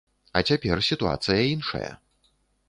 А 0.39 0.41
цяпер 0.49 0.81
сітуацыя 0.87 1.45
іншая. 1.53 1.93